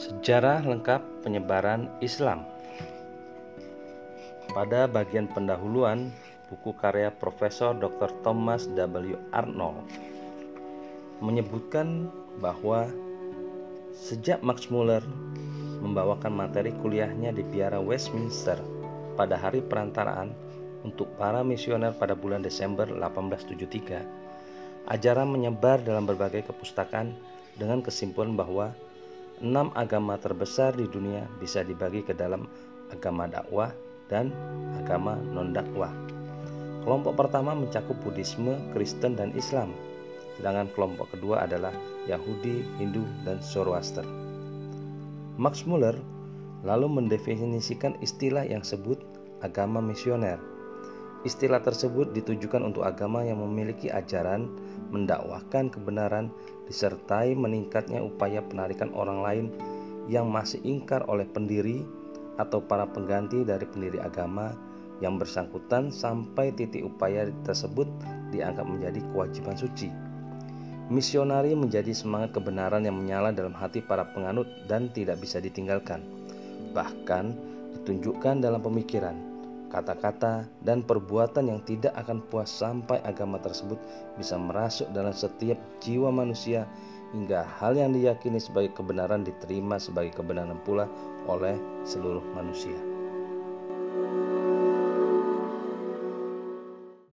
Sejarah 0.00 0.64
lengkap 0.64 1.20
penyebaran 1.20 1.92
Islam 2.00 2.48
Pada 4.48 4.88
bagian 4.88 5.28
pendahuluan 5.28 6.08
buku 6.48 6.72
karya 6.80 7.12
Profesor 7.12 7.76
Dr. 7.76 8.08
Thomas 8.24 8.64
W. 8.72 9.20
Arnold 9.28 9.84
menyebutkan 11.20 12.08
bahwa 12.40 12.88
sejak 13.92 14.40
Max 14.40 14.72
Muller 14.72 15.04
membawakan 15.84 16.32
materi 16.32 16.72
kuliahnya 16.80 17.36
di 17.36 17.44
Piara 17.44 17.76
Westminster 17.76 18.56
pada 19.20 19.36
hari 19.36 19.60
perantaraan 19.60 20.32
untuk 20.80 21.12
para 21.20 21.44
misioner 21.44 21.92
pada 21.92 22.16
bulan 22.16 22.40
Desember 22.40 22.88
1873, 22.88 24.00
ajaran 24.88 25.28
menyebar 25.28 25.84
dalam 25.84 26.08
berbagai 26.08 26.48
kepustakaan 26.48 27.12
dengan 27.60 27.84
kesimpulan 27.84 28.32
bahwa 28.32 28.72
enam 29.40 29.72
agama 29.72 30.20
terbesar 30.20 30.76
di 30.76 30.84
dunia 30.84 31.24
bisa 31.40 31.64
dibagi 31.64 32.04
ke 32.04 32.12
dalam 32.12 32.44
agama 32.92 33.24
dakwah 33.24 33.72
dan 34.12 34.28
agama 34.76 35.16
non-dakwah. 35.16 35.92
Kelompok 36.84 37.16
pertama 37.16 37.56
mencakup 37.56 37.96
Buddhisme, 38.04 38.56
Kristen, 38.72 39.16
dan 39.16 39.32
Islam, 39.36 39.72
sedangkan 40.36 40.68
kelompok 40.72 41.12
kedua 41.16 41.44
adalah 41.44 41.72
Yahudi, 42.08 42.64
Hindu, 42.80 43.04
dan 43.24 43.40
Zoroaster. 43.40 44.04
Max 45.40 45.64
Muller 45.64 45.96
lalu 46.64 46.88
mendefinisikan 46.88 47.96
istilah 48.04 48.44
yang 48.44 48.60
sebut 48.60 49.00
agama 49.40 49.80
misioner. 49.80 50.36
Istilah 51.24 51.60
tersebut 51.60 52.12
ditujukan 52.16 52.60
untuk 52.64 52.84
agama 52.84 53.24
yang 53.24 53.40
memiliki 53.40 53.92
ajaran 53.92 54.48
mendakwahkan 54.90 55.70
kebenaran 55.70 56.30
disertai 56.66 57.34
meningkatnya 57.34 58.02
upaya 58.02 58.42
penarikan 58.44 58.90
orang 58.94 59.22
lain 59.22 59.46
yang 60.10 60.26
masih 60.30 60.58
ingkar 60.66 61.06
oleh 61.06 61.26
pendiri 61.26 61.86
atau 62.38 62.58
para 62.62 62.86
pengganti 62.88 63.46
dari 63.46 63.66
pendiri 63.68 64.02
agama 64.02 64.54
yang 65.00 65.16
bersangkutan 65.16 65.88
sampai 65.88 66.52
titik 66.52 66.84
upaya 66.84 67.28
tersebut 67.46 67.88
dianggap 68.34 68.68
menjadi 68.68 69.00
kewajiban 69.12 69.56
suci. 69.56 69.88
Misionari 70.90 71.54
menjadi 71.54 71.94
semangat 71.94 72.34
kebenaran 72.34 72.82
yang 72.82 72.98
menyala 72.98 73.30
dalam 73.30 73.54
hati 73.54 73.78
para 73.78 74.10
penganut 74.10 74.50
dan 74.66 74.90
tidak 74.90 75.22
bisa 75.22 75.38
ditinggalkan. 75.38 76.02
Bahkan 76.74 77.24
ditunjukkan 77.78 78.42
dalam 78.42 78.58
pemikiran, 78.58 79.14
kata-kata, 79.70 80.50
dan 80.66 80.82
perbuatan 80.82 81.48
yang 81.48 81.60
tidak 81.62 81.94
akan 81.94 82.20
puas 82.28 82.50
sampai 82.50 82.98
agama 83.06 83.38
tersebut 83.38 83.78
bisa 84.18 84.34
merasuk 84.36 84.90
dalam 84.90 85.14
setiap 85.14 85.56
jiwa 85.78 86.10
manusia 86.10 86.66
hingga 87.14 87.42
hal 87.58 87.74
yang 87.78 87.94
diyakini 87.94 88.38
sebagai 88.38 88.74
kebenaran 88.74 89.22
diterima 89.26 89.78
sebagai 89.78 90.14
kebenaran 90.14 90.58
pula 90.62 90.90
oleh 91.26 91.54
seluruh 91.86 92.22
manusia. 92.34 92.99